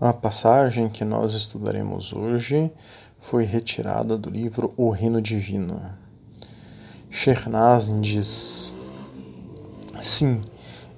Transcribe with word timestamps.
A 0.00 0.14
passagem 0.14 0.88
que 0.88 1.04
nós 1.04 1.34
estudaremos 1.34 2.14
hoje 2.14 2.72
foi 3.18 3.44
retirada 3.44 4.16
do 4.16 4.30
livro 4.30 4.72
O 4.74 4.88
Reino 4.88 5.20
Divino. 5.20 5.78
Shernazin 7.10 8.00
diz: 8.00 8.74
Sim, 10.00 10.40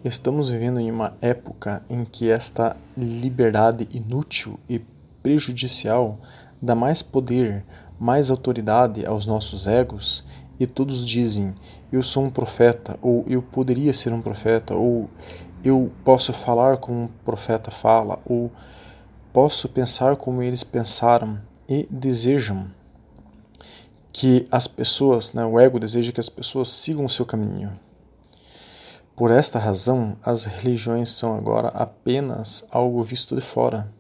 estamos 0.05 0.51
vivendo 0.51 0.79
em 0.79 0.89
uma 0.89 1.17
época 1.21 1.83
em 1.91 2.05
que 2.05 2.31
esta 2.31 2.77
liberdade 2.97 3.89
inútil 3.91 4.57
e 4.69 4.81
prejudicial 5.21 6.21
dá 6.63 6.77
mais 6.77 7.03
poder, 7.03 7.65
mais 7.99 8.31
autoridade 8.31 9.05
aos 9.05 9.27
nossos 9.27 9.67
egos 9.67 10.25
e 10.61 10.65
todos 10.65 11.05
dizem: 11.05 11.57
Eu 11.91 12.05
sou 12.05 12.23
um 12.23 12.31
profeta, 12.31 12.97
ou 13.03 13.25
eu 13.27 13.43
poderia 13.43 13.93
ser 13.93 14.13
um 14.13 14.23
profeta, 14.23 14.77
ou 14.77 15.11
eu 15.65 15.91
posso 16.05 16.33
falar 16.33 16.77
como 16.77 17.03
um 17.03 17.09
profeta 17.25 17.73
fala, 17.73 18.21
ou 18.25 18.49
posso 19.33 19.69
pensar 19.69 20.17
como 20.17 20.43
eles 20.43 20.63
pensaram 20.63 21.41
e 21.69 21.87
desejam 21.91 22.71
que 24.13 24.47
as 24.51 24.67
pessoas, 24.67 25.33
né, 25.33 25.45
o 25.45 25.59
ego 25.59 25.81
deseja 25.81 26.13
que 26.13 26.21
as 26.21 26.29
pessoas 26.29 26.69
sigam 26.69 27.05
o 27.05 27.09
seu 27.09 27.25
caminho. 27.25 27.79
Por 29.17 29.31
esta 29.31 29.59
razão, 29.59 30.17
as 30.23 30.45
religiões 30.45 31.11
são 31.11 31.35
agora 31.37 31.69
apenas 31.69 32.65
algo 32.71 33.03
visto 33.03 33.35
de 33.35 33.41
fora. 33.41 33.91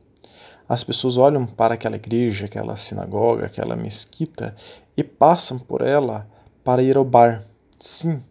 As 0.68 0.84
pessoas 0.84 1.16
olham 1.16 1.46
para 1.46 1.74
aquela 1.74 1.96
igreja, 1.96 2.46
aquela 2.46 2.76
sinagoga, 2.76 3.46
aquela 3.46 3.76
mesquita 3.76 4.54
e 4.96 5.02
passam 5.02 5.58
por 5.58 5.80
ela 5.80 6.28
para 6.62 6.82
ir 6.82 6.96
ao 6.96 7.04
bar. 7.04 7.44
Sim, 7.78 8.22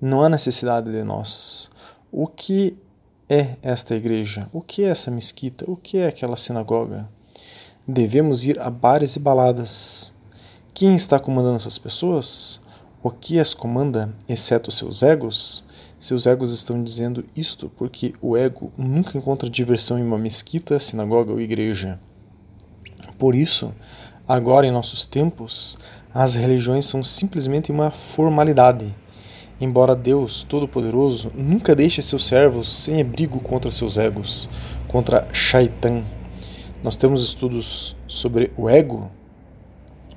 não 0.00 0.22
há 0.22 0.28
necessidade 0.28 0.90
de 0.90 1.02
nós. 1.04 1.70
O 2.10 2.26
que 2.26 2.76
é 3.28 3.56
esta 3.62 3.94
igreja? 3.94 4.48
O 4.52 4.60
que 4.60 4.82
é 4.82 4.88
essa 4.88 5.10
mesquita? 5.10 5.64
O 5.70 5.76
que 5.76 5.98
é 5.98 6.06
aquela 6.08 6.36
sinagoga? 6.36 7.08
Devemos 7.86 8.44
ir 8.46 8.58
a 8.58 8.70
bares 8.70 9.16
e 9.16 9.18
baladas. 9.18 10.14
Quem 10.72 10.94
está 10.94 11.18
comandando 11.18 11.56
essas 11.56 11.76
pessoas? 11.76 12.60
O 13.02 13.10
que 13.10 13.38
as 13.38 13.52
comanda, 13.52 14.14
exceto 14.28 14.70
seus 14.70 15.02
egos? 15.02 15.64
Seus 16.00 16.26
egos 16.26 16.52
estão 16.52 16.82
dizendo 16.82 17.24
isto 17.36 17.70
porque 17.76 18.14
o 18.22 18.36
ego 18.36 18.72
nunca 18.78 19.18
encontra 19.18 19.50
diversão 19.50 19.98
em 19.98 20.02
uma 20.02 20.18
mesquita, 20.18 20.78
sinagoga 20.78 21.32
ou 21.32 21.40
igreja. 21.40 22.00
Por 23.18 23.34
isso, 23.34 23.74
agora 24.26 24.66
em 24.66 24.70
nossos 24.70 25.04
tempos, 25.04 25.76
as 26.14 26.34
religiões 26.34 26.86
são 26.86 27.02
simplesmente 27.02 27.70
uma 27.70 27.90
formalidade 27.90 28.94
Embora 29.60 29.96
Deus 29.96 30.44
Todo-Poderoso 30.44 31.32
nunca 31.34 31.74
deixe 31.74 32.00
seus 32.00 32.24
servos 32.26 32.68
sem 32.68 33.00
abrigo 33.00 33.40
contra 33.40 33.72
seus 33.72 33.98
egos, 33.98 34.48
contra 34.86 35.28
Shaitan. 35.32 36.04
Nós 36.82 36.96
temos 36.96 37.24
estudos 37.24 37.96
sobre 38.06 38.52
o 38.56 38.70
ego 38.70 39.10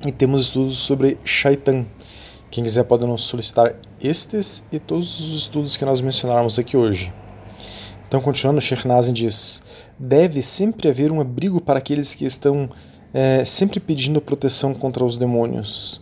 e 0.05 0.11
temos 0.11 0.43
estudos 0.43 0.77
sobre 0.77 1.17
Shaitan. 1.25 1.87
Quem 2.51 2.63
quiser 2.63 2.83
pode 2.83 3.05
nos 3.05 3.23
solicitar 3.23 3.75
estes 3.99 4.63
e 4.71 4.79
todos 4.79 5.19
os 5.19 5.35
estudos 5.37 5.75
que 5.75 5.85
nós 5.85 6.01
mencionarmos 6.01 6.59
aqui 6.59 6.77
hoje. 6.77 7.11
Então, 8.07 8.21
continuando, 8.21 8.61
Sheikh 8.61 8.87
Nazim 8.87 9.13
diz: 9.13 9.63
deve 9.97 10.41
sempre 10.41 10.89
haver 10.89 11.11
um 11.11 11.21
abrigo 11.21 11.61
para 11.61 11.79
aqueles 11.79 12.13
que 12.13 12.25
estão 12.25 12.69
é, 13.13 13.43
sempre 13.45 13.79
pedindo 13.79 14.21
proteção 14.21 14.73
contra 14.73 15.03
os 15.03 15.17
demônios. 15.17 16.01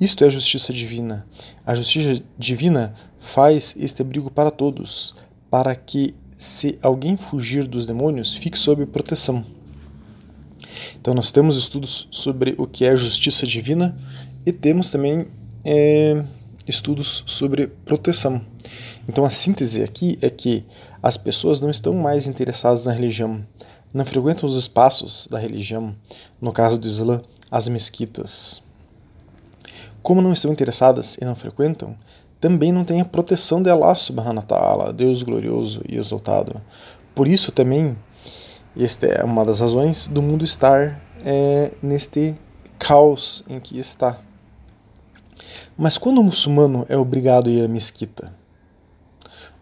Isto 0.00 0.24
é 0.24 0.30
justiça 0.30 0.72
divina. 0.72 1.26
A 1.64 1.74
justiça 1.74 2.22
divina 2.38 2.94
faz 3.20 3.74
este 3.78 4.02
abrigo 4.02 4.30
para 4.30 4.50
todos, 4.50 5.14
para 5.50 5.74
que, 5.74 6.14
se 6.36 6.78
alguém 6.82 7.16
fugir 7.16 7.66
dos 7.66 7.86
demônios, 7.86 8.34
fique 8.34 8.58
sob 8.58 8.84
proteção. 8.86 9.44
Então, 11.00 11.14
nós 11.14 11.30
temos 11.30 11.56
estudos 11.56 12.08
sobre 12.10 12.54
o 12.58 12.66
que 12.66 12.84
é 12.84 12.96
justiça 12.96 13.46
divina 13.46 13.96
e 14.44 14.52
temos 14.52 14.90
também 14.90 15.26
é, 15.64 16.24
estudos 16.66 17.22
sobre 17.26 17.68
proteção. 17.68 18.44
Então, 19.08 19.24
a 19.24 19.30
síntese 19.30 19.82
aqui 19.82 20.18
é 20.20 20.28
que 20.28 20.64
as 21.02 21.16
pessoas 21.16 21.60
não 21.60 21.70
estão 21.70 21.94
mais 21.94 22.26
interessadas 22.26 22.86
na 22.86 22.92
religião, 22.92 23.46
não 23.92 24.04
frequentam 24.04 24.48
os 24.48 24.56
espaços 24.56 25.28
da 25.30 25.38
religião, 25.38 25.94
no 26.40 26.52
caso 26.52 26.78
do 26.78 26.86
Islã, 26.86 27.22
as 27.50 27.68
mesquitas. 27.68 28.63
Como 30.04 30.20
não 30.20 30.34
estão 30.34 30.52
interessadas 30.52 31.16
e 31.18 31.24
não 31.24 31.34
frequentam, 31.34 31.96
também 32.38 32.70
não 32.70 32.84
têm 32.84 33.00
a 33.00 33.06
proteção 33.06 33.62
de 33.62 33.70
Allah 33.70 33.96
subhanahu 33.96 34.36
wa 34.36 34.42
ta'ala, 34.42 34.92
Deus 34.92 35.22
glorioso 35.22 35.80
e 35.88 35.96
exaltado. 35.96 36.60
Por 37.14 37.26
isso 37.26 37.50
também, 37.50 37.96
esta 38.78 39.06
é 39.06 39.24
uma 39.24 39.46
das 39.46 39.62
razões 39.62 40.06
do 40.06 40.20
mundo 40.20 40.44
estar 40.44 41.00
é, 41.24 41.70
neste 41.82 42.34
caos 42.78 43.46
em 43.48 43.58
que 43.58 43.78
está. 43.78 44.18
Mas 45.74 45.96
quando 45.96 46.18
o 46.18 46.24
muçulmano 46.24 46.84
é 46.86 46.98
obrigado 46.98 47.48
a 47.48 47.52
ir 47.52 47.64
à 47.64 47.68
mesquita? 47.68 48.30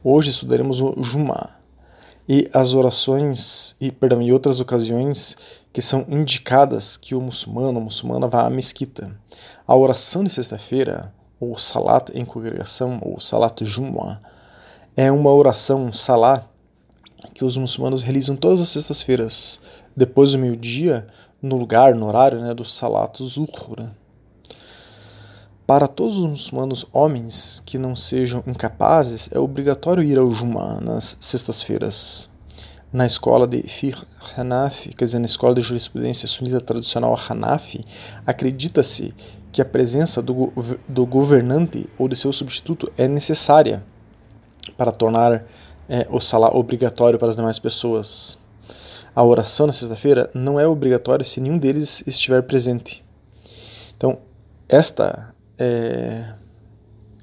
Hoje 0.03 0.30
estudaremos 0.30 0.80
o 0.80 1.00
Jumá 1.04 1.50
e 2.28 2.50
as 2.53 2.74
orações 2.74 3.76
e 3.80 3.92
perdão, 3.92 4.20
outras 4.32 4.59
ocasiões 4.59 5.36
que 5.72 5.81
são 5.81 6.05
indicadas 6.09 6.97
que 6.97 7.15
o 7.15 7.21
muçulmano, 7.21 7.78
a 7.78 7.83
muçulmana 7.83 8.28
vá 8.28 8.47
à 8.47 8.50
mesquita. 8.50 9.10
A 9.66 9.75
oração 9.75 10.22
de 10.22 10.31
sexta-feira, 10.31 11.12
ou 11.41 11.56
salat 11.59 12.10
em 12.15 12.25
congregação, 12.25 12.99
ou 13.00 13.19
salat 13.19 13.65
jum'ah, 13.65 14.21
é 14.97 15.10
uma 15.10 15.33
oração, 15.33 15.87
um 15.87 15.93
salat, 15.93 16.44
que 17.33 17.44
os 17.44 17.56
muçulmanos 17.56 18.03
realizam 18.03 18.37
todas 18.37 18.60
as 18.60 18.69
sextas-feiras, 18.69 19.60
depois 19.97 20.33
do 20.33 20.38
meio-dia, 20.38 21.06
no 21.41 21.56
lugar, 21.56 21.94
no 21.94 22.06
horário 22.06 22.41
né, 22.41 22.53
do 22.53 22.65
salat 22.65 23.22
zuhur. 23.22 23.91
Para 25.66 25.87
todos 25.87 26.19
os 26.19 26.28
muçulmanos 26.28 26.84
homens 26.93 27.62
que 27.65 27.78
não 27.78 27.97
sejam 27.97 28.43
incapazes, 28.47 29.31
é 29.33 29.39
obrigatório 29.39 30.03
ir 30.03 30.19
ao 30.19 30.31
Jum'ah 30.31 30.81
nas 30.81 31.16
sextas-feiras. 31.21 32.28
Na 32.92 33.06
escola 33.06 33.47
de 33.47 33.62
Fiqh 33.62 34.04
Hanafi, 34.36 34.91
quer 34.91 35.06
dizer, 35.06 35.19
na 35.19 35.25
escola 35.25 35.54
de 35.54 35.62
jurisprudência 35.62 36.28
sunita 36.28 36.60
tradicional 36.60 37.19
Hanafi, 37.28 37.82
acredita-se 38.26 39.14
que 39.50 39.62
a 39.62 39.64
presença 39.64 40.20
do, 40.20 40.53
do 40.86 41.06
governante 41.06 41.88
ou 41.98 42.06
de 42.06 42.14
seu 42.14 42.32
substituto 42.32 42.92
é 42.98 43.08
necessária 43.08 43.82
para 44.76 44.92
tornar 44.92 45.44
é, 45.88 46.06
o 46.10 46.20
salá 46.20 46.50
obrigatório 46.54 47.19
para 47.19 47.28
as 47.28 47.36
demais 47.36 47.58
pessoas. 47.58 48.38
A 49.14 49.22
oração 49.22 49.66
na 49.66 49.72
sexta-feira 49.72 50.30
não 50.34 50.60
é 50.60 50.66
obrigatória 50.66 51.24
se 51.24 51.41
nenhum 51.41 51.59
deles 51.59 52.03
estiver 52.06 52.42
presente. 52.42 53.03
Então, 53.97 54.19
esta 54.69 55.34
é, 55.59 56.34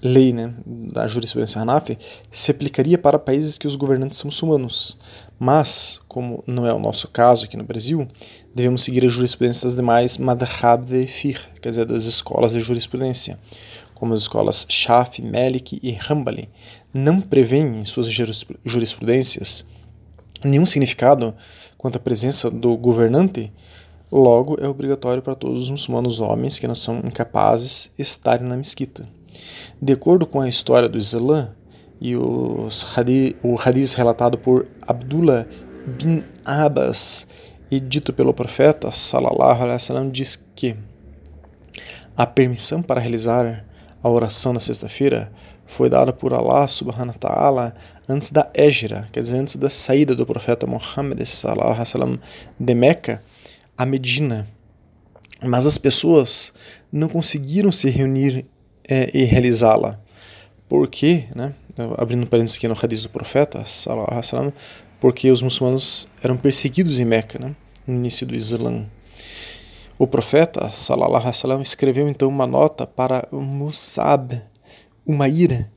lei 0.04 0.34
né, 0.34 0.54
da 0.66 1.08
jurisprudência 1.08 1.62
Hanafi 1.62 1.98
se 2.32 2.52
aplicaria 2.52 2.98
para 2.98 3.20
países 3.20 3.58
que 3.58 3.68
os 3.68 3.76
governantes 3.76 4.18
são 4.18 4.28
muçulmanos. 4.28 5.00
Mas, 5.40 6.02
como 6.08 6.44
não 6.46 6.68
é 6.68 6.74
o 6.74 6.80
nosso 6.80 7.08
caso 7.08 7.46
aqui 7.46 7.56
no 7.56 7.64
Brasil, 7.64 8.06
devemos 8.54 8.84
seguir 8.84 9.06
a 9.06 9.08
jurisprudência 9.08 9.66
das 9.66 9.76
demais 9.76 10.18
madhab 10.18 10.86
de 10.86 11.08
fiqh, 11.08 11.40
quer 11.62 11.70
dizer, 11.70 11.86
das 11.86 12.04
escolas 12.04 12.52
de 12.52 12.60
jurisprudência, 12.60 13.40
como 13.96 14.14
as 14.14 14.22
escolas 14.22 14.66
Shafi, 14.68 15.22
Malik 15.22 15.80
e 15.82 15.98
Hanbali, 16.10 16.50
não 16.94 17.22
prevêem 17.22 17.80
em 17.80 17.84
suas 17.86 18.08
jurisprudências 18.66 19.66
nenhum 20.44 20.66
significado 20.66 21.34
quanto 21.78 21.96
à 21.96 22.00
presença 22.00 22.52
do 22.52 22.76
governante, 22.76 23.52
logo 24.12 24.58
é 24.60 24.68
obrigatório 24.68 25.22
para 25.22 25.36
todos 25.36 25.64
os 25.64 25.72
muçulmanos 25.72 26.20
homens 26.20 26.60
que 26.60 26.68
não 26.68 26.76
são 26.76 27.00
incapazes 27.00 27.94
estarem 27.98 28.48
na 28.48 28.58
mesquita. 28.58 29.08
De 29.82 29.94
acordo 29.94 30.26
com 30.26 30.42
a 30.42 30.50
história 30.50 30.90
do 30.90 30.98
Islã, 30.98 31.56
e 32.02 32.16
os 32.16 32.86
hadith, 32.96 33.36
o 33.44 33.60
hadith 33.60 33.94
relatado 33.96 34.38
por 34.38 34.68
Abdullah 34.82 35.46
bin 35.86 36.24
Abbas 36.46 37.28
e 37.70 37.80
dito 37.80 38.14
pelo 38.14 38.34
profeta 38.34 38.92
sallallahu 38.92 39.64
alaihi 39.64 39.74
wasallam 39.74 40.10
diz 40.10 40.36
que 40.56 40.76
a 42.16 42.26
permissão 42.26 42.82
para 42.82 43.00
realizar 43.00 43.66
a 44.02 44.10
oração 44.10 44.54
na 44.54 44.60
sexta-feira 44.60 45.32
foi 45.66 45.90
dada 45.90 46.12
por 46.12 46.34
Allah 46.34 46.68
subhanahu 46.68 47.14
wa 47.14 47.30
ta'ala 47.30 47.76
antes 48.08 48.32
da 48.32 48.50
Égira, 48.56 49.08
quer 49.12 49.20
dizer, 49.20 49.38
antes 49.38 49.56
da 49.56 49.70
saída 49.70 50.16
do 50.16 50.26
profeta 50.26 50.66
Muhammad 50.66 51.24
sallallahu 51.24 51.68
alaihi 51.68 51.80
wasallam 51.80 52.20
de 52.60 52.74
Meca 52.74 53.22
a 53.78 53.86
Medina. 53.86 54.48
Mas 55.44 55.66
as 55.66 55.78
pessoas 55.78 56.54
não 56.92 57.08
conseguiram 57.08 57.72
se 57.72 57.90
reunir 57.90 58.46
é, 58.88 59.10
e 59.14 59.24
realizá-la. 59.24 60.02
Por 60.70 60.88
quê? 60.88 61.26
Né? 61.36 61.54
Abrindo 61.98 62.28
parênteses 62.28 62.56
aqui 62.56 62.68
no 62.68 62.78
hadith 62.80 63.02
do 63.02 63.10
profeta, 63.10 63.64
porque 65.02 65.32
os 65.32 65.42
muçulmanos 65.42 66.08
eram 66.22 66.38
perseguidos 66.38 67.00
em 67.00 67.06
Meca, 67.06 67.40
né? 67.40 67.56
no 67.88 67.96
início 67.96 68.28
do 68.28 68.36
Islã. 68.36 68.86
O 69.98 70.06
profeta 70.06 70.70
salam, 70.70 71.62
escreveu 71.62 72.08
então 72.08 72.30
uma 72.30 72.46
nota 72.46 72.86
para 72.86 73.28
Musab, 73.32 74.42
uma 75.06 75.28
ira, 75.28 75.70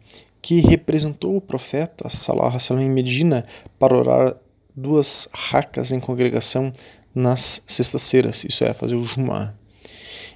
que 0.43 0.61
representou 0.61 1.37
o 1.37 1.41
profeta 1.41 2.11
salam, 2.11 2.53
em 2.81 2.91
Medina 2.91 3.47
para 3.79 3.97
orar 3.97 4.37
duas 4.77 5.29
racas 5.33 5.91
em 5.91 5.99
congregação 5.99 6.73
nas 7.15 7.63
sextas-feiras, 7.67 8.45
isso 8.45 8.65
é, 8.65 8.73
fazer 8.73 8.95
o 8.95 9.05
Jum'ah. 9.05 9.55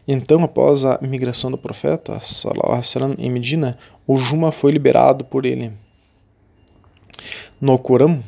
Então, 0.08 0.43
após 0.44 0.85
a 0.85 0.99
migração 1.03 1.50
do 1.50 1.58
profeta 1.58 2.20
sallam, 2.20 3.14
em 3.19 3.31
Medina, 3.31 3.76
o 4.06 4.17
Juma 4.17 4.53
foi 4.53 4.70
liberado 4.70 5.25
por 5.25 5.44
ele. 5.44 5.73
No 7.61 7.76
Corão, 7.79 8.23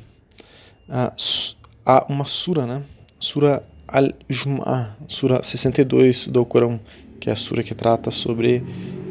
há 1.86 2.06
uma 2.08 2.24
sura, 2.24 2.66
né? 2.66 2.82
Sura 3.20 3.62
Al-Jum'ah, 3.86 4.96
sura 5.06 5.42
62 5.42 6.28
do 6.28 6.44
Corão, 6.44 6.80
que 7.20 7.30
é 7.30 7.32
a 7.32 7.36
sura 7.36 7.62
que 7.62 7.74
trata 7.74 8.10
sobre 8.10 8.64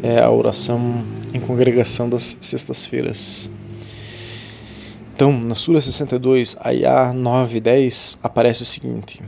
é, 0.03 0.19
a 0.19 0.29
oração 0.29 1.05
em 1.33 1.39
congregação 1.39 2.09
das 2.09 2.37
sextas-feiras. 2.41 3.51
Então, 5.13 5.31
na 5.31 5.55
Sura 5.55 5.81
62, 5.81 6.55
Ayah 6.59 7.11
9 7.11 7.57
e 7.57 7.59
10, 7.59 8.19
aparece 8.21 8.61
o 8.61 8.65
seguinte: 8.65 9.19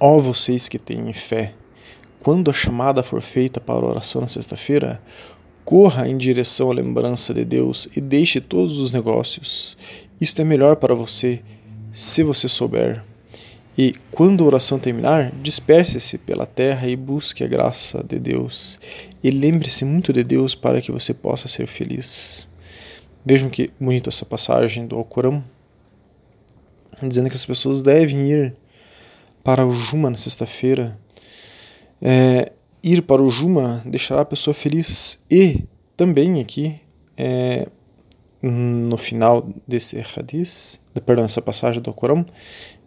Ó 0.00 0.18
vocês 0.18 0.68
que 0.68 0.78
têm 0.78 1.12
fé, 1.12 1.54
quando 2.22 2.50
a 2.50 2.54
chamada 2.54 3.02
for 3.02 3.20
feita 3.20 3.60
para 3.60 3.84
a 3.84 3.88
oração 3.88 4.20
na 4.20 4.28
sexta-feira, 4.28 5.02
corra 5.64 6.08
em 6.08 6.16
direção 6.16 6.70
à 6.70 6.74
lembrança 6.74 7.32
de 7.32 7.44
Deus 7.44 7.88
e 7.96 8.00
deixe 8.00 8.40
todos 8.40 8.78
os 8.78 8.92
negócios. 8.92 9.76
Isto 10.20 10.42
é 10.42 10.44
melhor 10.44 10.76
para 10.76 10.94
você, 10.94 11.42
se 11.90 12.22
você 12.22 12.48
souber. 12.48 13.02
E 13.78 13.94
quando 14.10 14.44
a 14.44 14.46
oração 14.46 14.78
terminar, 14.78 15.32
disperse-se 15.42 16.18
pela 16.18 16.44
terra 16.44 16.86
e 16.88 16.96
busque 16.96 17.42
a 17.42 17.46
graça 17.46 18.04
de 18.06 18.18
Deus. 18.18 18.78
E 19.22 19.30
lembre-se 19.30 19.84
muito 19.84 20.12
de 20.12 20.22
Deus 20.22 20.54
para 20.54 20.82
que 20.82 20.92
você 20.92 21.14
possa 21.14 21.48
ser 21.48 21.66
feliz. 21.66 22.48
Vejam 23.24 23.48
que 23.48 23.70
bonita 23.80 24.10
essa 24.10 24.26
passagem 24.26 24.86
do 24.86 24.96
Alcorão, 24.96 25.42
dizendo 27.02 27.30
que 27.30 27.36
as 27.36 27.46
pessoas 27.46 27.82
devem 27.82 28.30
ir 28.30 28.54
para 29.42 29.66
o 29.66 29.72
Juma 29.72 30.10
na 30.10 30.16
sexta-feira. 30.16 30.98
É, 32.00 32.52
ir 32.82 33.02
para 33.02 33.22
o 33.22 33.30
Juma 33.30 33.82
deixará 33.84 34.22
a 34.22 34.24
pessoa 34.24 34.54
feliz. 34.54 35.18
E 35.30 35.64
também 35.96 36.40
aqui, 36.40 36.80
é, 37.16 37.68
no 38.42 38.96
final 38.96 39.48
desse 39.66 39.98
hadith, 39.98 40.80
perdão, 41.04 41.24
essa 41.24 41.42
passagem 41.42 41.82
do 41.82 41.90
Alcorão, 41.90 42.24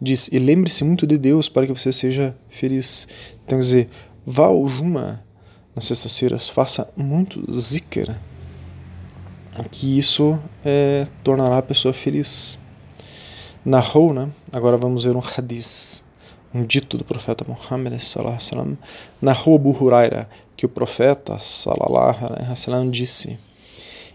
diz: 0.00 0.28
E 0.32 0.38
lembre-se 0.38 0.84
muito 0.84 1.06
de 1.06 1.16
Deus 1.16 1.48
para 1.48 1.66
que 1.66 1.72
você 1.72 1.92
seja 1.92 2.36
feliz. 2.48 3.08
Então, 3.44 3.58
quer 3.58 3.64
dizer, 3.64 3.88
vá 4.26 4.46
ao 4.46 4.66
Juma 4.66 5.24
nas 5.74 5.86
sextas-feiras, 5.86 6.48
faça 6.48 6.88
muito 6.96 7.44
zikr 7.52 8.16
que 9.70 9.98
isso 9.98 10.38
é, 10.64 11.06
tornará 11.22 11.58
a 11.58 11.62
pessoa 11.62 11.94
feliz. 11.94 12.58
Narrou, 13.64 14.12
né? 14.12 14.30
Agora 14.52 14.76
vamos 14.76 15.04
ver 15.04 15.16
um 15.16 15.22
hadith, 15.22 16.03
um 16.54 16.64
dito 16.64 16.96
do 16.96 17.04
profeta 17.04 17.44
Muhammad 17.46 17.98
sallam, 17.98 18.78
narrou 19.20 19.56
Abu 19.56 19.70
Huraira 19.70 20.28
que 20.56 20.64
o 20.64 20.68
profeta 20.68 21.38
sallallahu 21.40 22.90
disse: 22.90 23.36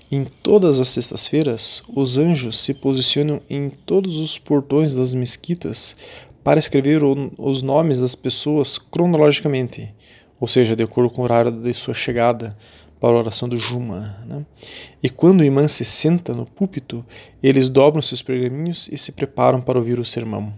Em 0.10 0.24
todas 0.24 0.80
as 0.80 0.88
sextas-feiras, 0.88 1.84
os 1.94 2.18
anjos 2.18 2.58
se 2.58 2.74
posicionam 2.74 3.42
em 3.50 3.70
todos 3.70 4.18
os 4.18 4.40
portões 4.40 4.96
das 4.96 5.14
mesquitas 5.14 5.98
para 6.42 6.60
escrever 6.60 7.02
os 7.38 7.62
nomes 7.62 8.00
das 8.00 8.16
pessoas 8.16 8.78
cronologicamente, 8.78 9.94
ou 10.40 10.48
seja, 10.48 10.78
de 10.78 10.84
acordo 10.84 11.10
com 11.10 11.22
o 11.22 11.26
horário 11.26 11.52
de 11.52 11.74
sua 11.74 11.94
chegada 11.94 12.58
para 13.02 13.16
a 13.16 13.20
oração 13.20 13.50
do 13.50 13.58
Juma. 13.58 14.16
Né? 14.26 14.46
E 15.04 15.10
quando 15.10 15.42
o 15.42 15.44
imã 15.44 15.68
se 15.68 15.84
senta 15.84 16.34
no 16.34 16.46
púlpito, 16.46 17.06
eles 17.44 17.68
dobram 17.68 18.02
seus 18.02 18.22
pergaminhos 18.22 18.90
e 18.90 18.98
se 18.98 19.12
preparam 19.12 19.62
para 19.62 19.78
ouvir 19.78 20.00
o 20.00 20.06
sermão. 20.06 20.54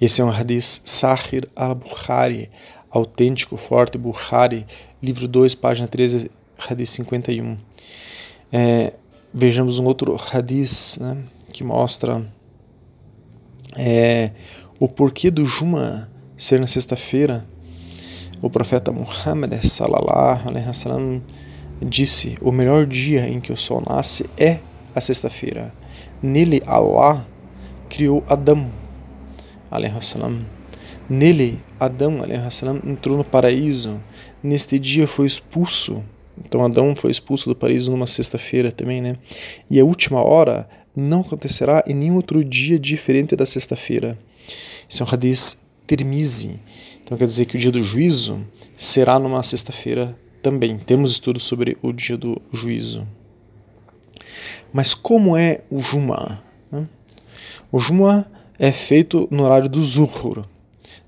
Esse 0.00 0.20
é 0.20 0.24
um 0.24 0.30
hadith 0.30 0.80
Sahir 0.84 1.48
al-Bukhari, 1.54 2.50
autêntico, 2.90 3.56
forte, 3.56 3.98
Bukhari, 3.98 4.66
livro 5.02 5.28
2, 5.28 5.54
página 5.54 5.86
13, 5.86 6.30
hadith 6.58 6.88
51. 6.88 7.56
É, 8.52 8.92
vejamos 9.32 9.78
um 9.78 9.84
outro 9.84 10.16
hadith 10.32 10.98
né, 11.00 11.16
que 11.52 11.62
mostra 11.62 12.26
é, 13.76 14.32
o 14.78 14.88
porquê 14.88 15.30
do 15.30 15.44
Juma 15.44 16.10
ser 16.36 16.58
na 16.58 16.66
sexta-feira 16.66 17.46
o 18.42 18.48
profeta 18.48 18.90
Muhammad 18.90 19.52
sallallahu 19.62 20.48
alaihi 20.48 20.66
wasallam 20.66 21.22
disse: 21.82 22.36
"O 22.40 22.50
melhor 22.50 22.86
dia 22.86 23.28
em 23.28 23.38
que 23.40 23.52
o 23.52 23.56
sol 23.56 23.82
nasce 23.86 24.24
é 24.36 24.60
a 24.94 25.00
sexta-feira. 25.00 25.72
Nele 26.22 26.62
Allah 26.66 27.26
criou 27.88 28.24
Adão 28.28 28.70
Nele 31.08 31.58
Adão 31.78 32.18
wasallam 32.18 32.80
entrou 32.86 33.16
no 33.16 33.24
paraíso. 33.24 34.00
Neste 34.42 34.78
dia 34.78 35.08
foi 35.08 35.26
expulso. 35.26 36.04
Então 36.44 36.64
Adão 36.64 36.94
foi 36.94 37.10
expulso 37.10 37.48
do 37.48 37.56
paraíso 37.56 37.90
numa 37.90 38.06
sexta-feira 38.06 38.70
também, 38.70 39.00
né? 39.00 39.16
E 39.68 39.80
a 39.80 39.84
última 39.84 40.22
hora 40.22 40.68
não 40.94 41.20
acontecerá 41.20 41.82
em 41.86 41.94
nenhum 41.94 42.16
outro 42.16 42.44
dia 42.44 42.78
diferente 42.78 43.34
da 43.34 43.44
sexta-feira. 43.44 44.18
Isso 44.88 45.02
é 45.02 45.06
um 45.06 45.08
hadith 45.10 45.58
Tirmizi. 45.86 46.60
Então 47.02 47.18
quer 47.18 47.24
dizer 47.24 47.46
que 47.46 47.56
o 47.56 47.58
dia 47.58 47.72
do 47.72 47.82
juízo 47.82 48.46
será 48.76 49.18
numa 49.18 49.42
sexta-feira 49.42 50.16
também. 50.40 50.78
Temos 50.78 51.10
estudos 51.10 51.42
sobre 51.42 51.76
o 51.82 51.92
dia 51.92 52.16
do 52.16 52.40
juízo. 52.52 53.06
Mas 54.72 54.94
como 54.94 55.36
é 55.36 55.62
o 55.68 55.80
Juma? 55.80 56.42
Né? 56.70 56.88
O 57.72 57.78
Juma 57.78 58.30
é 58.60 58.70
feito 58.70 59.26
no 59.30 59.42
horário 59.42 59.68
do 59.68 59.82
Zuhur, 59.82 60.44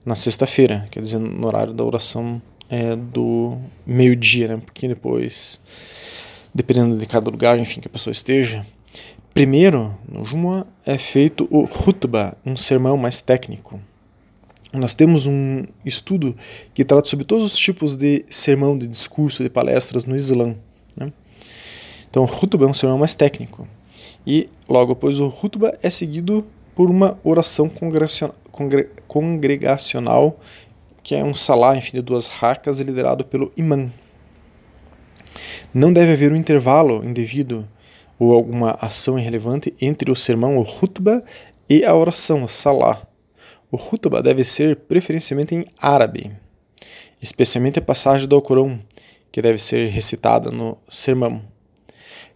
na 0.04 0.16
sexta-feira, 0.16 0.88
quer 0.90 1.00
dizer, 1.00 1.20
no 1.20 1.46
horário 1.46 1.72
da 1.72 1.84
oração 1.84 2.42
é, 2.68 2.96
do 2.96 3.56
meio-dia, 3.86 4.48
né? 4.48 4.56
porque 4.56 4.88
depois, 4.88 5.60
dependendo 6.52 6.96
de 6.96 7.06
cada 7.06 7.30
lugar, 7.30 7.56
enfim, 7.58 7.80
que 7.80 7.86
a 7.86 7.90
pessoa 7.90 8.10
esteja. 8.10 8.66
Primeiro, 9.32 9.96
no 10.10 10.24
Juma 10.24 10.66
é 10.84 10.98
feito 10.98 11.46
o 11.50 11.62
Hutba, 11.64 12.36
um 12.44 12.56
sermão 12.56 12.96
mais 12.96 13.20
técnico 13.20 13.80
nós 14.72 14.94
temos 14.94 15.26
um 15.26 15.64
estudo 15.84 16.34
que 16.72 16.84
trata 16.84 17.08
sobre 17.08 17.24
todos 17.24 17.44
os 17.44 17.56
tipos 17.56 17.96
de 17.96 18.24
sermão, 18.28 18.76
de 18.76 18.86
discurso, 18.86 19.42
de 19.42 19.50
palestras 19.50 20.06
no 20.06 20.16
Islã. 20.16 20.56
Né? 20.96 21.12
Então, 22.08 22.24
o 22.24 22.26
Hutuba 22.26 22.64
é 22.64 22.68
um 22.68 22.74
sermão 22.74 22.98
mais 22.98 23.14
técnico. 23.14 23.68
E 24.26 24.48
logo 24.68 24.92
após 24.92 25.20
o 25.20 25.26
Hutuba 25.26 25.78
é 25.82 25.90
seguido 25.90 26.46
por 26.74 26.90
uma 26.90 27.18
oração 27.22 27.70
congregacional, 29.06 30.38
que 31.02 31.14
é 31.14 31.22
um 31.24 31.34
salá, 31.34 31.76
enfim, 31.76 31.96
de 31.96 32.02
duas 32.02 32.26
racas, 32.26 32.80
liderado 32.80 33.24
pelo 33.24 33.52
imã. 33.56 33.90
Não 35.74 35.92
deve 35.92 36.12
haver 36.12 36.32
um 36.32 36.36
intervalo 36.36 37.04
indevido 37.04 37.68
ou 38.18 38.32
alguma 38.32 38.78
ação 38.80 39.18
irrelevante 39.18 39.74
entre 39.80 40.10
o 40.10 40.16
sermão, 40.16 40.56
o 40.58 40.62
Hutuba, 40.62 41.24
e 41.68 41.84
a 41.84 41.94
oração, 41.94 42.44
o 42.44 42.48
salá. 42.48 43.02
O 43.70 43.76
Hutba 43.76 44.22
deve 44.22 44.44
ser 44.44 44.76
preferencialmente 44.76 45.54
em 45.54 45.64
árabe, 45.78 46.30
especialmente 47.22 47.78
a 47.78 47.82
passagem 47.82 48.28
do 48.28 48.36
Alcorão, 48.36 48.78
que 49.30 49.40
deve 49.40 49.56
ser 49.56 49.88
recitada 49.88 50.50
no 50.50 50.76
sermão. 50.90 51.42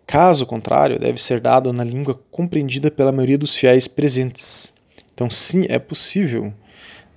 Caso 0.06 0.46
contrário, 0.46 1.00
deve 1.00 1.20
ser 1.20 1.40
dado 1.40 1.72
na 1.72 1.82
língua 1.82 2.20
compreendida 2.30 2.90
pela 2.90 3.10
maioria 3.10 3.36
dos 3.36 3.56
fiéis 3.56 3.88
presentes. 3.88 4.72
Então, 5.12 5.28
sim, 5.28 5.66
é 5.68 5.78
possível, 5.78 6.52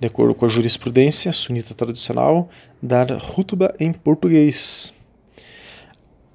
de 0.00 0.08
acordo 0.08 0.34
com 0.34 0.44
a 0.44 0.48
jurisprudência 0.48 1.30
sunita 1.32 1.72
tradicional, 1.72 2.48
dar 2.82 3.06
Hutba 3.12 3.72
em 3.78 3.92
português. 3.92 4.92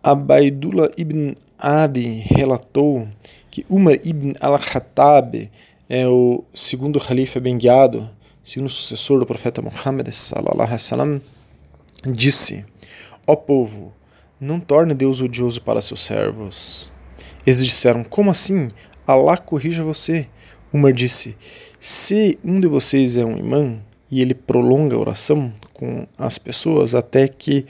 Abaidullah 0.02 0.92
ibn 0.96 1.34
Adi 1.58 2.24
relatou 2.26 3.08
que 3.50 3.66
Umar 3.70 4.00
ibn 4.04 4.34
al-Khattab 4.40 5.50
é 5.90 6.08
o 6.08 6.44
segundo 6.54 7.00
califa 7.00 7.40
bem 7.40 7.58
guiado, 7.58 8.08
segundo 8.44 8.70
sucessor 8.70 9.20
do 9.20 9.26
profeta 9.26 9.62
Muhammad 9.62 10.08
wasallam, 10.08 11.20
disse: 12.06 12.64
Ó 13.26 13.36
povo, 13.36 13.95
não 14.40 14.60
torne 14.60 14.94
Deus 14.94 15.22
odioso 15.22 15.62
para 15.62 15.82
seus 15.82 16.02
servos. 16.02 16.92
Eles 17.46 17.64
disseram: 17.66 18.04
Como 18.04 18.32
assim? 18.32 18.68
Allah 19.08 19.38
corrija 19.38 19.84
você. 19.84 20.28
Umar 20.74 20.94
disse: 20.94 21.38
Se 21.80 22.38
um 22.44 22.60
de 22.60 22.68
vocês 22.68 23.18
é 23.18 23.26
um 23.26 23.38
imã 23.38 23.80
e 24.10 24.22
ele 24.22 24.34
prolonga 24.34 24.96
a 24.96 25.00
oração 25.00 25.54
com 25.74 26.08
as 26.18 26.38
pessoas 26.38 26.96
até 26.96 27.28
que 27.28 27.66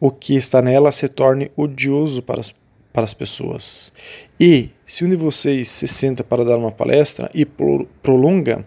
o 0.00 0.10
que 0.10 0.34
está 0.34 0.60
nela 0.60 0.92
se 0.92 1.08
torne 1.08 1.50
odioso 1.56 2.22
para 2.22 2.40
as 2.40 2.54
para 2.94 3.02
as 3.02 3.12
pessoas. 3.12 3.92
E 4.38 4.70
se 4.86 5.04
um 5.04 5.08
de 5.08 5.16
vocês 5.16 5.68
se 5.68 5.88
senta 5.88 6.22
para 6.22 6.44
dar 6.44 6.56
uma 6.56 6.70
palestra 6.70 7.28
e 7.34 7.44
prolonga 7.44 8.64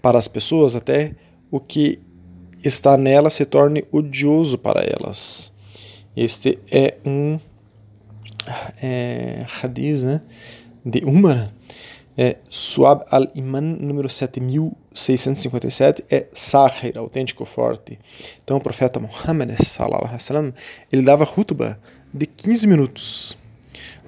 para 0.00 0.16
as 0.16 0.28
pessoas 0.28 0.76
até 0.76 1.16
o 1.50 1.58
que 1.58 1.98
está 2.62 2.96
nela 2.96 3.28
se 3.30 3.44
torne 3.44 3.84
odioso 3.90 4.56
para 4.56 4.80
elas. 4.82 5.52
Este 6.16 6.58
é 6.70 6.96
um 7.04 7.38
é, 8.82 9.46
hadith 9.62 10.04
né, 10.04 10.20
de 10.84 11.04
Umar, 11.04 11.52
é, 12.16 12.36
Suab 12.50 13.04
al-Iman, 13.10 13.76
número 13.78 14.08
7657, 14.08 16.04
é 16.10 16.26
Sahir, 16.32 16.98
autêntico 16.98 17.44
forte. 17.44 17.98
Então 18.42 18.56
o 18.56 18.60
profeta 18.60 18.98
Muhammad, 18.98 19.50
sallam, 19.62 20.52
ele 20.90 21.02
dava 21.02 21.24
hutuba 21.24 21.78
de 22.12 22.26
15 22.26 22.66
minutos. 22.66 23.38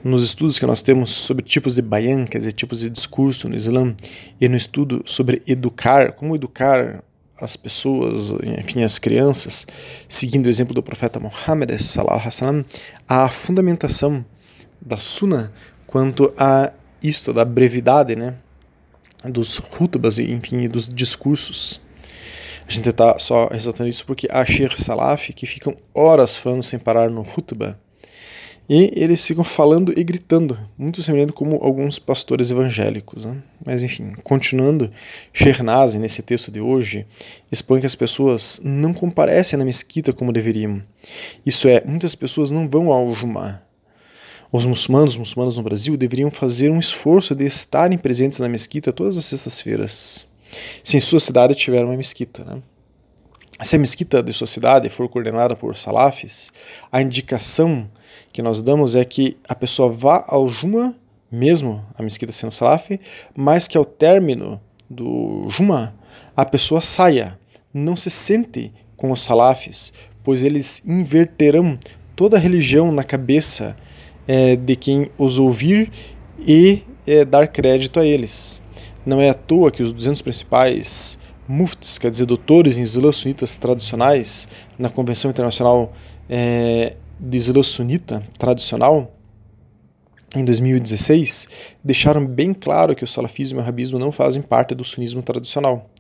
Nos 0.03 0.25
estudos 0.25 0.59
que 0.59 0.65
nós 0.67 0.81
temos 0.83 1.11
sobre 1.11 1.45
tipos 1.45 1.75
de 1.75 1.83
bayan, 1.83 2.25
quer 2.25 2.39
dizer, 2.39 2.53
tipos 2.53 2.81
de 2.81 2.89
discurso 2.89 3.49
no 3.49 3.55
Islã, 3.55 3.95
e 4.41 4.49
no 4.49 4.57
estudo 4.57 5.03
sobre 5.05 5.43
educar, 5.47 6.13
como 6.13 6.35
educar 6.35 7.05
as 7.41 7.57
pessoas, 7.57 8.33
enfim, 8.59 8.83
as 8.83 8.99
crianças, 8.99 9.67
seguindo 10.09 10.47
o 10.47 10.49
exemplo 10.49 10.75
do 10.75 10.83
profeta 10.83 11.19
Muhammad, 11.19 11.71
sallam, 11.79 12.65
a 13.09 13.29
fundamentação 13.29 14.25
da 14.81 14.99
Sunnah 14.99 15.51
quanto 15.87 16.33
a 16.37 16.73
isto 17.03 17.33
da 17.33 17.45
brevidade, 17.45 18.15
né, 18.15 18.35
dos 19.25 19.57
rutubas 19.57 20.19
e 20.19 20.31
enfim 20.31 20.69
dos 20.69 20.89
discursos. 20.89 21.81
A 22.67 22.73
gente 22.73 22.89
está 22.89 23.19
só 23.19 23.49
ressaltando 23.49 23.89
isso 23.89 24.07
porque 24.07 24.29
há 24.31 24.45
Sheikh 24.45 24.81
Salaf 24.81 25.33
que 25.33 25.47
ficam 25.47 25.77
horas 25.93 26.37
falando 26.37 26.63
sem 26.63 26.79
parar 26.79 27.11
no 27.11 27.23
rutuba 27.23 27.79
e 28.73 28.93
eles 28.95 29.27
ficam 29.27 29.43
falando 29.43 29.93
e 29.99 30.05
gritando, 30.05 30.57
muito 30.79 31.03
semelhante 31.03 31.33
como 31.33 31.57
alguns 31.57 31.99
pastores 31.99 32.53
evangélicos. 32.53 33.27
Né? 33.27 33.39
Mas 33.67 33.83
enfim, 33.83 34.13
continuando, 34.23 34.89
Sheikh 35.33 35.61
Nazi, 35.61 35.99
nesse 35.99 36.23
texto 36.23 36.53
de 36.53 36.61
hoje, 36.61 37.05
expõe 37.51 37.81
que 37.81 37.87
as 37.87 37.97
pessoas 37.97 38.61
não 38.63 38.95
comparecem 38.95 39.59
na 39.59 39.65
mesquita 39.65 40.13
como 40.13 40.33
deveriam. 40.33 40.81
Isso 41.45 41.67
é, 41.67 41.83
muitas 41.85 42.15
pessoas 42.15 42.53
não 42.53 42.69
vão 42.69 42.93
ao 42.93 43.13
Jumá, 43.13 43.61
os 44.53 44.65
muçulmanos, 44.65 45.15
os 45.15 45.19
muçulmanos 45.19 45.57
no 45.57 45.65
Brasil, 45.65 45.97
deveriam 45.97 46.31
fazer 46.31 46.71
um 46.71 46.79
esforço 46.79 47.35
de 47.35 47.47
estarem 47.47 47.99
presentes 47.99 48.39
na 48.39 48.49
mesquita 48.49 48.93
todas 48.93 49.19
as 49.19 49.25
sextas-feiras. 49.25 50.29
Se 50.85 50.97
em 50.97 51.01
sua 51.01 51.19
cidade 51.19 51.57
tiver 51.57 51.85
uma 51.85 51.97
mesquita, 51.97 52.45
né? 52.45 52.63
Se 53.63 53.77
a 53.77 53.79
mesquita 53.79 54.23
de 54.23 54.33
sua 54.33 54.47
cidade 54.47 54.89
for 54.89 55.07
coordenada 55.07 55.55
por 55.55 55.77
salafis, 55.77 56.51
a 56.91 57.03
indicação 57.03 57.87
que 58.33 58.41
nós 58.41 58.63
damos 58.63 58.97
é 58.97 59.05
que 59.05 59.37
a 59.47 59.55
pessoa 59.55 59.93
vá 59.93 60.25
ao 60.27 60.49
Juma, 60.49 60.97
mesmo 61.31 61.85
a 61.95 62.03
mesquita 62.03 62.33
sendo 62.33 62.53
salaf, 62.53 62.99
mas 63.37 63.69
que 63.69 63.77
ao 63.77 63.85
término 63.85 64.59
do 64.89 65.45
Juma 65.49 65.95
a 66.35 66.45
pessoa 66.47 66.81
saia, 66.81 67.39
não 67.73 67.97
se 67.97 68.09
sente 68.09 68.73
com 68.97 69.13
os 69.13 69.21
salafis, 69.21 69.93
pois 70.25 70.43
eles 70.43 70.83
inverterão 70.87 71.79
toda 72.17 72.39
a 72.39 72.41
religião 72.41 72.91
na 72.91 73.05
cabeça 73.05 73.77
é, 74.27 74.57
de 74.57 74.75
quem 74.75 75.11
os 75.19 75.39
ouvir 75.39 75.91
e 76.39 76.83
é, 77.07 77.27
dar 77.27 77.47
crédito 77.47 78.01
a 78.01 78.07
eles. 78.07 78.63
Não 79.05 79.21
é 79.21 79.29
à 79.29 79.35
toa 79.35 79.71
que 79.71 79.83
os 79.83 79.93
200 79.93 80.23
principais 80.23 81.19
muftis, 81.51 81.99
quer 81.99 82.11
dizer, 82.11 82.27
doutores 82.27 82.79
em 82.79 82.83
Islã 82.83 83.11
sunitas 83.11 83.59
tradicionais, 83.59 84.47
na 84.79 84.89
Convenção 84.89 85.31
Internacional 85.31 85.93
é, 86.29 86.95
de 87.19 87.37
Islã 87.37 87.63
sunita 87.63 88.23
tradicional, 88.39 89.13
em 90.37 90.45
2016, 90.45 91.49
deixaram 91.83 92.25
bem 92.25 92.55
claro 92.55 92.95
que 92.95 93.03
o 93.03 93.09
salafismo 93.09 93.59
e 93.59 93.63
o 93.63 93.65
rabismo 93.65 93.99
não 93.99 94.13
fazem 94.13 94.41
parte 94.41 94.77
do 94.77 94.85
sunismo 94.85 95.23
tradicional. 95.23 95.91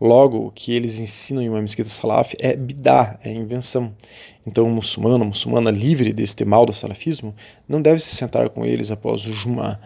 Logo, 0.00 0.46
o 0.46 0.50
que 0.50 0.72
eles 0.72 0.98
ensinam 0.98 1.42
em 1.42 1.50
uma 1.50 1.60
mesquita 1.60 1.90
salaf 1.90 2.34
é 2.38 2.56
bidá, 2.56 3.18
é 3.22 3.30
invenção. 3.30 3.94
Então, 4.46 4.64
um 4.64 4.70
muçulmano, 4.70 5.16
uma 5.16 5.26
muçulmana 5.26 5.70
livre 5.70 6.14
deste 6.14 6.46
mal 6.46 6.64
do 6.64 6.72
salafismo, 6.72 7.34
não 7.68 7.80
deve 7.80 8.00
se 8.00 8.16
sentar 8.16 8.48
com 8.48 8.64
eles 8.64 8.90
após 8.90 9.26
o 9.26 9.32
Jum'a. 9.34 9.78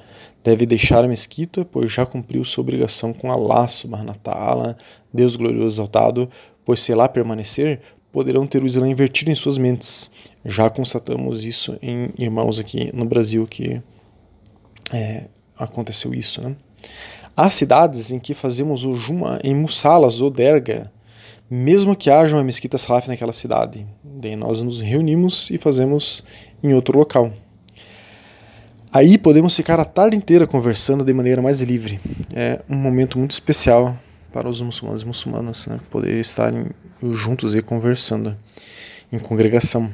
Deve 0.49 0.65
deixar 0.65 1.05
a 1.05 1.07
mesquita, 1.07 1.63
pois 1.63 1.93
já 1.93 2.07
cumpriu 2.07 2.43
sua 2.43 2.63
obrigação 2.63 3.13
com 3.13 3.31
Allah 3.31 3.69
subhanahu 3.69 4.17
ta'ala, 4.17 4.79
Deus 5.13 5.37
glorioso 5.37 5.75
exaltado, 5.75 6.27
pois 6.65 6.81
se 6.81 6.95
lá 6.95 7.07
permanecer, 7.07 7.83
poderão 8.11 8.47
ter 8.47 8.63
o 8.63 8.67
Islã 8.67 8.89
invertido 8.89 9.31
em 9.31 9.35
suas 9.35 9.59
mentes. 9.59 10.11
Já 10.47 10.71
constatamos 10.71 11.45
isso 11.45 11.77
em 11.83 12.09
irmãos 12.17 12.59
aqui 12.59 12.91
no 12.97 13.05
Brasil 13.05 13.47
que 13.47 13.83
é, 14.91 15.29
aconteceu 15.55 16.15
isso, 16.15 16.41
né? 16.41 16.57
Há 17.37 17.51
cidades 17.51 18.11
em 18.11 18.19
que 18.19 18.33
fazemos 18.33 18.87
o 18.87 18.95
Juma 18.95 19.39
em 19.45 19.55
Mussalas 19.55 20.23
ou 20.23 20.31
Derga, 20.31 20.91
mesmo 21.51 21.95
que 21.95 22.09
haja 22.09 22.35
uma 22.35 22.43
mesquita 22.43 22.79
salaf 22.79 23.07
naquela 23.07 23.35
cidade. 23.35 23.87
Daí 24.03 24.35
nós 24.35 24.63
nos 24.63 24.81
reunimos 24.81 25.51
e 25.51 25.59
fazemos 25.59 26.25
em 26.63 26.73
outro 26.73 26.99
local. 26.99 27.35
Aí 28.91 29.19
podemos 29.19 29.55
ficar 29.55 29.79
a 29.79 29.85
tarde 29.85 30.17
inteira 30.17 30.47
conversando 30.47 31.05
de 31.05 31.13
maneira 31.13 31.43
mais 31.43 31.61
livre. 31.61 32.01
É 32.35 32.63
um 32.69 32.77
momento 32.77 33.19
muito 33.19 33.33
especial 33.33 33.95
para 34.33 34.49
os 34.49 34.63
muçulmanos 34.63 35.03
e 35.03 35.07
muçulmanas, 35.07 35.67
né? 35.67 35.79
poder 35.91 36.19
estarem 36.19 36.67
juntos 37.13 37.55
e 37.55 37.61
conversando 37.61 38.35
em 39.13 39.19
congregação. 39.19 39.91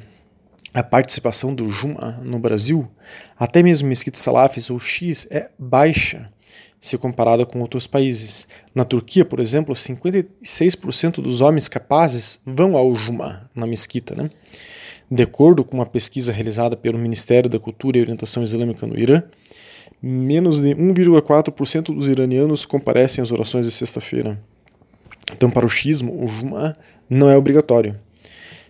A 0.73 0.83
participação 0.83 1.53
do 1.53 1.71
Juma 1.71 2.21
no 2.23 2.39
Brasil, 2.39 2.89
até 3.37 3.63
mesmo 3.63 3.89
mesquitas 3.89 4.21
salafis 4.21 4.71
ou 4.71 4.79
X, 4.79 5.27
é 5.31 5.51
baixa 5.59 6.27
se 6.81 6.99
comparada 6.99 7.47
com 7.47 7.61
outros 7.61 7.87
países. 7.87 8.47
Na 8.75 8.85
Turquia, 8.85 9.25
por 9.25 9.41
exemplo, 9.41 9.75
56% 9.75 11.23
dos 11.23 11.41
homens 11.41 11.67
capazes 11.67 12.39
vão 12.45 12.77
ao 12.77 12.95
Juma, 12.95 13.51
na 13.55 13.67
mesquita. 13.67 14.15
Né? 14.15 14.31
De 15.11 15.23
acordo 15.23 15.65
com 15.65 15.77
uma 15.77 15.87
pesquisa 15.87 16.33
realizada 16.33 16.77
pelo 16.77 16.99
Ministério 16.99 17.49
da 17.49 17.59
Cultura 17.59 17.99
e 17.99 18.01
Orientação 18.01 18.43
Islâmica 18.43 18.87
no 18.87 18.99
Irã, 18.99 19.23
menos 20.03 20.61
de 20.61 20.75
1,4% 20.75 21.95
dos 21.95 22.09
iranianos 22.09 22.65
comparecem 22.65 23.23
às 23.23 23.31
orações 23.31 23.67
de 23.67 23.73
sexta-feira. 23.73 24.41
Então, 25.33 25.51
para 25.51 25.65
o 25.65 25.69
xismo, 25.69 26.23
o 26.23 26.27
Juma 26.27 26.77
não 27.09 27.31
é 27.31 27.37
obrigatório. 27.37 27.97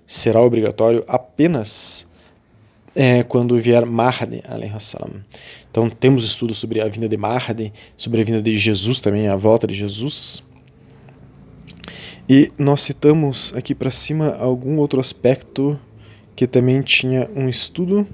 Será 0.06 0.40
obrigatório 0.40 1.04
apenas 1.08 2.06
é, 2.94 3.22
quando 3.22 3.58
vier 3.58 3.84
Mahdi, 3.84 4.42
salam. 4.78 5.22
Então 5.70 5.90
temos 5.90 6.24
estudos 6.24 6.58
sobre 6.58 6.80
a 6.80 6.88
vinda 6.88 7.08
de 7.08 7.16
Mahdi, 7.16 7.72
sobre 7.96 8.20
a 8.20 8.24
vinda 8.24 8.40
de 8.40 8.56
Jesus 8.56 9.00
também, 9.00 9.26
a 9.26 9.36
volta 9.36 9.66
de 9.66 9.74
Jesus. 9.74 10.42
E 12.28 12.52
nós 12.56 12.80
citamos 12.82 13.52
aqui 13.56 13.74
para 13.74 13.90
cima 13.90 14.34
algum 14.36 14.78
outro 14.78 15.00
aspecto 15.00 15.78
que 16.36 16.46
também 16.46 16.82
tinha 16.82 17.28
um 17.34 17.48
estudo 17.48 18.06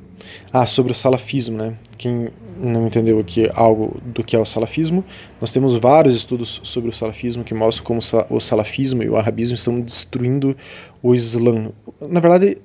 ah, 0.53 0.67
sobre 0.67 0.93
o 0.93 0.95
salafismo, 0.95 1.57
né? 1.57 1.77
Quem 1.97 2.29
não 2.61 2.87
entendeu 2.87 3.19
aqui 3.19 3.51
algo 3.55 3.99
do 4.05 4.23
que 4.23 4.37
é 4.37 4.39
o 4.39 4.45
salafismo, 4.45 5.03
nós 5.41 5.51
temos 5.51 5.75
vários 5.77 6.15
estudos 6.15 6.61
sobre 6.63 6.91
o 6.91 6.93
salafismo 6.93 7.43
que 7.43 7.55
mostram 7.55 7.85
como 7.85 8.01
o 8.29 8.41
salafismo 8.41 9.03
e 9.03 9.09
o 9.09 9.17
arabismo 9.17 9.55
estão 9.55 9.81
destruindo 9.81 10.55
o 11.03 11.15
Islã. 11.15 11.73
Na 12.01 12.21
verdade, 12.21 12.59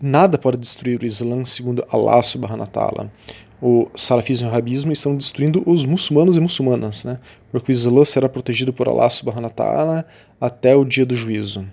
nada 0.00 0.38
pode 0.38 0.56
destruir 0.56 1.02
o 1.02 1.06
Islã 1.06 1.44
segundo 1.44 1.84
Allah 1.90 2.22
subhanahu 2.22 2.60
wa 2.60 2.66
ta'ala. 2.66 3.12
O 3.60 3.88
salafismo 3.94 4.46
e 4.46 4.48
o 4.48 4.52
arabismo 4.52 4.92
estão 4.92 5.14
destruindo 5.14 5.62
os 5.66 5.84
muçulmanos 5.84 6.36
e 6.36 6.40
muçulmanas, 6.40 7.04
né? 7.04 7.18
Porque 7.50 7.70
o 7.70 7.74
Islã 7.74 8.04
será 8.04 8.28
protegido 8.28 8.72
por 8.72 8.88
Allah 8.88 9.10
subhanahu 9.10 9.44
wa 9.44 9.50
ta'ala 9.50 10.06
até 10.40 10.74
o 10.74 10.84
dia 10.84 11.04
do 11.04 11.16
juízo. 11.16 11.66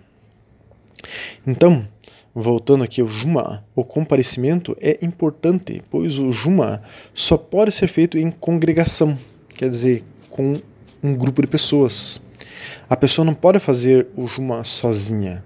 Então, 1.46 1.88
Voltando 2.39 2.84
aqui 2.84 3.01
ao 3.01 3.08
Juma, 3.08 3.65
o 3.75 3.84
comparecimento 3.84 4.77
é 4.79 5.03
importante, 5.03 5.82
pois 5.89 6.20
o 6.20 6.32
Juma 6.32 6.84
só 7.12 7.36
pode 7.36 7.72
ser 7.72 7.88
feito 7.88 8.15
em 8.15 8.29
congregação, 8.29 9.17
quer 9.56 9.67
dizer, 9.67 10.03
com 10.29 10.53
um 11.01 11.15
grupo 11.15 11.41
de 11.41 11.48
pessoas. 11.48 12.22
A 12.88 12.96
pessoa 12.96 13.25
não 13.25 13.34
pode 13.34 13.58
fazer 13.58 14.06
o 14.15 14.27
Juma 14.27 14.63
sozinha. 14.63 15.44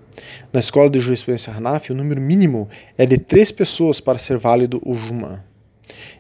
Na 0.52 0.60
escola 0.60 0.90
de 0.90 1.00
jurisprudência 1.00 1.54
Hanaf, 1.54 1.90
o 1.90 1.96
número 1.96 2.20
mínimo 2.20 2.68
é 2.98 3.06
de 3.06 3.18
três 3.18 3.54
pessoas 3.54 4.02
para 4.02 4.20
ser 4.20 4.38
válido 4.38 4.82
o 4.86 4.94
Juma. 4.94 5.46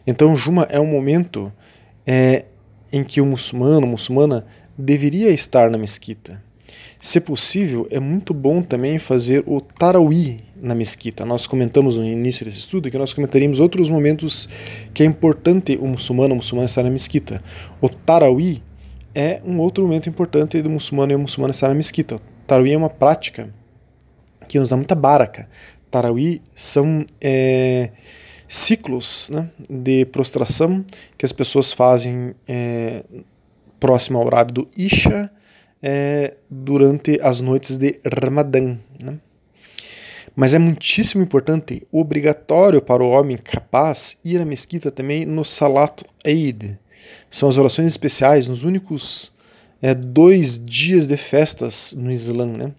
Então, 0.08 0.32
o 0.32 0.38
Juma 0.38 0.66
é 0.70 0.80
um 0.80 0.88
momento 0.88 1.51
é, 2.08 2.46
em 2.94 3.04
que 3.04 3.20
o 3.20 3.25
muçulmano, 3.25 3.86
muçulmana, 3.86 4.46
deveria 4.78 5.32
estar 5.32 5.70
na 5.70 5.78
mesquita. 5.78 6.42
Se 7.01 7.20
possível, 7.20 7.88
é 7.90 8.00
muito 8.00 8.32
bom 8.32 8.62
também 8.62 9.00
fazer 9.00 9.44
o 9.48 9.60
Tarawi 9.60 10.50
na 10.62 10.75
mesquita. 10.75 11.25
Nós 11.25 11.48
comentamos 11.48 11.98
no 11.98 12.06
início 12.06 12.46
desse 12.46 12.60
estudo 12.60 12.89
que 12.91 12.98
nós 12.98 13.13
comentaríamos 13.13 13.60
outros 13.60 13.89
momentos 13.89 14.48
que 14.94 15.03
é 15.03 15.06
importante 15.06 15.77
o 15.82 15.88
muçulmano, 15.88 16.34
o 16.34 16.38
muçulmano 16.38 16.68
estar 16.68 16.84
na 16.84 16.89
mesquita. 16.89 17.41
O 17.82 17.89
Tarawi 17.89 18.63
é 19.13 19.41
um 19.44 19.60
outro 19.60 19.84
momento 19.84 20.08
importante 20.08 20.62
do 20.62 20.70
muçulmano 20.70 21.12
e 21.12 21.15
o 21.15 21.20
muçulmano 21.20 21.51
estar 21.51 21.68
na 21.68 21.74
mesquita. 21.74 22.15
O 22.15 22.20
Tarawi 22.46 22.74
é 22.74 22.77
uma 22.77 22.89
prática 22.89 23.53
que 24.48 24.60
nos 24.60 24.70
dá 24.70 24.75
muita 24.75 24.96
baraka. 24.96 25.50
Tarawi 25.89 26.41
são 26.53 27.06
é, 27.20 27.91
ciclos 28.48 29.30
né, 29.34 29.50
de 29.70 30.06
prostração 30.06 30.86
que 31.18 31.25
as 31.25 31.32
pessoas 31.32 31.74
fazem 31.74 32.36
é, 32.48 33.03
próximo 33.80 34.20
ao 34.20 34.25
horário 34.25 34.53
do 34.53 34.70
Isha 34.77 35.32
é, 35.82 36.36
durante 36.50 37.20
as 37.22 37.41
noites 37.41 37.77
de 37.77 38.00
Ramadã. 38.06 38.77
Né? 39.03 39.20
Mas 40.36 40.54
é 40.54 40.60
muitíssimo 40.60 41.24
importante, 41.24 41.86
obrigatório 41.92 42.82
para 42.82 43.04
o 43.04 43.10
homem 43.10 43.38
capaz 43.38 44.18
ir 44.24 44.40
à 44.40 44.46
mesquita 44.46 44.90
também 44.90 45.26
no 45.26 45.44
Salat 45.44 46.04
Eid, 46.24 46.80
são 47.30 47.50
as 47.50 47.58
orações 47.58 47.88
especiais 47.88 48.48
nos 48.48 48.64
únicos 48.64 49.34
é, 49.82 49.94
dois 49.94 50.64
dias 50.64 51.08
de 51.08 51.18
festas 51.18 51.94
no 51.98 52.12
Islã. 52.12 52.46
Né? 52.46 52.72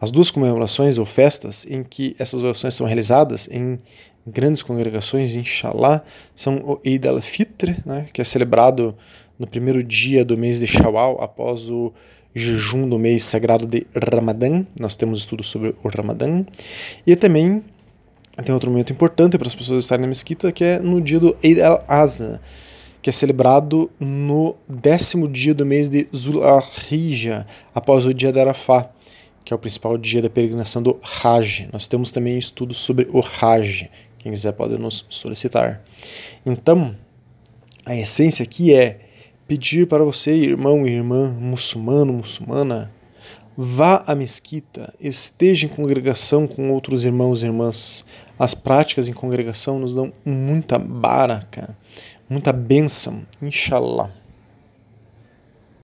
As 0.00 0.10
duas 0.10 0.30
comemorações 0.30 0.98
ou 0.98 1.06
festas 1.06 1.66
em 1.68 1.82
que 1.82 2.14
essas 2.18 2.42
orações 2.42 2.74
são 2.74 2.86
realizadas 2.86 3.48
em 3.50 3.78
grandes 4.26 4.62
congregações, 4.62 5.34
inshallah, 5.34 6.02
são 6.34 6.56
o 6.58 6.80
Eid 6.84 7.08
al-Fitr, 7.08 7.76
né, 7.86 8.06
que 8.12 8.20
é 8.20 8.24
celebrado 8.24 8.94
no 9.38 9.46
primeiro 9.46 9.82
dia 9.82 10.24
do 10.24 10.36
mês 10.36 10.58
de 10.58 10.66
Shawwal, 10.66 11.22
após 11.22 11.70
o 11.70 11.92
jejum 12.38 12.88
do 12.88 12.98
mês 12.98 13.24
sagrado 13.24 13.66
de 13.66 13.86
Ramadã. 13.94 14.64
Nós 14.78 14.96
temos 14.96 15.18
estudos 15.18 15.48
sobre 15.48 15.74
o 15.82 15.88
Ramadã. 15.88 16.44
E 17.06 17.16
também 17.16 17.62
tem 18.44 18.54
outro 18.54 18.70
momento 18.70 18.92
importante 18.92 19.36
para 19.36 19.48
as 19.48 19.54
pessoas 19.54 19.84
estarem 19.84 20.02
na 20.02 20.08
mesquita, 20.08 20.52
que 20.52 20.64
é 20.64 20.78
no 20.78 21.00
dia 21.00 21.18
do 21.18 21.36
Eid 21.42 21.60
al-Azha, 21.60 22.40
que 23.02 23.10
é 23.10 23.12
celebrado 23.12 23.90
no 23.98 24.56
décimo 24.68 25.28
dia 25.28 25.54
do 25.54 25.66
mês 25.66 25.90
de 25.90 26.08
Zul-Hijjah, 26.14 27.46
após 27.74 28.06
o 28.06 28.14
dia 28.14 28.32
de 28.32 28.38
Arafá, 28.38 28.90
que 29.44 29.52
é 29.52 29.56
o 29.56 29.58
principal 29.58 29.96
dia 29.96 30.22
da 30.22 30.30
peregrinação 30.30 30.82
do 30.82 31.00
Hajj. 31.02 31.68
Nós 31.72 31.86
temos 31.86 32.12
também 32.12 32.36
estudos 32.36 32.76
sobre 32.76 33.08
o 33.10 33.20
Hajj, 33.20 33.90
quem 34.18 34.30
quiser 34.30 34.52
pode 34.52 34.78
nos 34.78 35.06
solicitar. 35.08 35.82
Então, 36.44 36.94
a 37.84 37.96
essência 37.96 38.42
aqui 38.42 38.74
é 38.74 39.07
pedir 39.48 39.88
para 39.88 40.04
você, 40.04 40.32
irmão 40.32 40.86
e 40.86 40.90
irmã, 40.90 41.34
muçulmano, 41.40 42.12
muçulmana, 42.12 42.92
vá 43.56 44.04
à 44.06 44.14
mesquita, 44.14 44.94
esteja 45.00 45.66
em 45.66 45.70
congregação 45.70 46.46
com 46.46 46.70
outros 46.70 47.04
irmãos 47.04 47.42
e 47.42 47.46
irmãs. 47.46 48.04
As 48.38 48.54
práticas 48.54 49.08
em 49.08 49.12
congregação 49.12 49.80
nos 49.80 49.94
dão 49.94 50.12
muita 50.24 50.78
baraka, 50.78 51.76
muita 52.28 52.52
bênção, 52.52 53.22
inshallah. 53.42 54.17